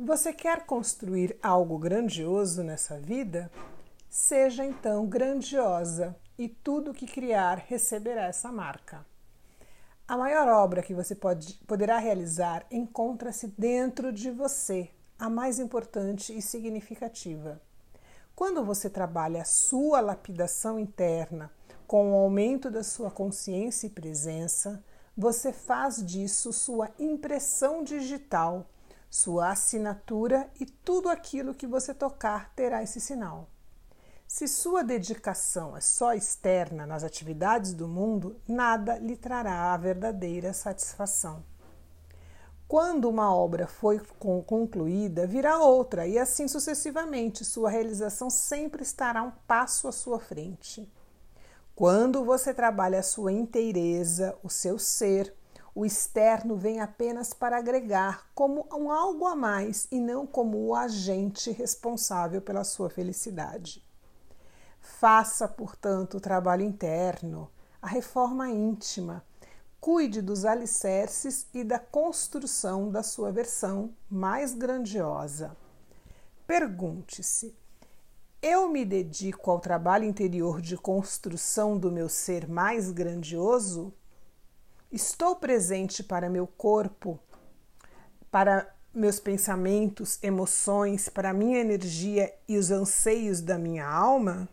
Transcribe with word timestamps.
Você 0.00 0.32
quer 0.32 0.64
construir 0.64 1.36
algo 1.42 1.76
grandioso 1.76 2.62
nessa 2.62 3.00
vida? 3.00 3.50
Seja 4.08 4.64
então 4.64 5.04
grandiosa 5.04 6.14
e 6.38 6.48
tudo 6.48 6.94
que 6.94 7.04
criar 7.04 7.64
receberá 7.66 8.26
essa 8.26 8.52
marca. 8.52 9.04
A 10.06 10.16
maior 10.16 10.46
obra 10.46 10.84
que 10.84 10.94
você 10.94 11.16
pode, 11.16 11.54
poderá 11.66 11.98
realizar 11.98 12.64
encontra-se 12.70 13.48
dentro 13.58 14.12
de 14.12 14.30
você, 14.30 14.88
a 15.18 15.28
mais 15.28 15.58
importante 15.58 16.32
e 16.32 16.40
significativa. 16.40 17.60
Quando 18.36 18.64
você 18.64 18.88
trabalha 18.88 19.42
a 19.42 19.44
sua 19.44 20.00
lapidação 20.00 20.78
interna 20.78 21.50
com 21.88 22.12
o 22.12 22.14
aumento 22.14 22.70
da 22.70 22.84
sua 22.84 23.10
consciência 23.10 23.88
e 23.88 23.90
presença, 23.90 24.80
você 25.16 25.52
faz 25.52 26.06
disso 26.06 26.52
sua 26.52 26.88
impressão 27.00 27.82
digital 27.82 28.64
sua 29.10 29.50
assinatura 29.50 30.50
e 30.60 30.66
tudo 30.66 31.08
aquilo 31.08 31.54
que 31.54 31.66
você 31.66 31.94
tocar 31.94 32.52
terá 32.54 32.82
esse 32.82 33.00
sinal. 33.00 33.48
Se 34.26 34.46
sua 34.46 34.84
dedicação 34.84 35.74
é 35.74 35.80
só 35.80 36.12
externa 36.12 36.86
nas 36.86 37.02
atividades 37.02 37.72
do 37.72 37.88
mundo, 37.88 38.38
nada 38.46 38.98
lhe 38.98 39.16
trará 39.16 39.72
a 39.72 39.76
verdadeira 39.78 40.52
satisfação. 40.52 41.42
Quando 42.68 43.08
uma 43.08 43.34
obra 43.34 43.66
foi 43.66 43.98
concluída, 44.18 45.26
virá 45.26 45.58
outra, 45.58 46.06
e 46.06 46.18
assim 46.18 46.46
sucessivamente, 46.46 47.42
sua 47.42 47.70
realização 47.70 48.28
sempre 48.28 48.82
estará 48.82 49.22
um 49.22 49.32
passo 49.46 49.88
à 49.88 49.92
sua 49.92 50.20
frente. 50.20 50.86
Quando 51.74 52.22
você 52.22 52.52
trabalha 52.52 52.98
a 52.98 53.02
sua 53.02 53.32
inteireza, 53.32 54.36
o 54.42 54.50
seu 54.50 54.78
ser, 54.78 55.34
o 55.78 55.86
externo 55.86 56.56
vem 56.56 56.80
apenas 56.80 57.32
para 57.32 57.56
agregar 57.56 58.26
como 58.34 58.66
um 58.74 58.90
algo 58.90 59.24
a 59.26 59.36
mais 59.36 59.86
e 59.92 60.00
não 60.00 60.26
como 60.26 60.58
o 60.66 60.74
agente 60.74 61.52
responsável 61.52 62.42
pela 62.42 62.64
sua 62.64 62.90
felicidade. 62.90 63.80
Faça, 64.80 65.46
portanto, 65.46 66.16
o 66.16 66.20
trabalho 66.20 66.64
interno, 66.64 67.48
a 67.80 67.86
reforma 67.86 68.48
íntima. 68.48 69.24
Cuide 69.80 70.20
dos 70.20 70.44
alicerces 70.44 71.46
e 71.54 71.62
da 71.62 71.78
construção 71.78 72.90
da 72.90 73.04
sua 73.04 73.30
versão 73.30 73.94
mais 74.10 74.54
grandiosa. 74.54 75.56
Pergunte-se: 76.44 77.56
eu 78.42 78.68
me 78.68 78.84
dedico 78.84 79.48
ao 79.48 79.60
trabalho 79.60 80.06
interior 80.06 80.60
de 80.60 80.76
construção 80.76 81.78
do 81.78 81.92
meu 81.92 82.08
ser 82.08 82.48
mais 82.48 82.90
grandioso? 82.90 83.94
Estou 84.90 85.36
presente 85.36 86.02
para 86.02 86.30
meu 86.30 86.46
corpo, 86.46 87.20
para 88.30 88.74
meus 88.94 89.20
pensamentos, 89.20 90.18
emoções, 90.22 91.10
para 91.10 91.34
minha 91.34 91.58
energia 91.58 92.32
e 92.48 92.56
os 92.56 92.70
anseios 92.70 93.42
da 93.42 93.58
minha 93.58 93.86
alma? 93.86 94.48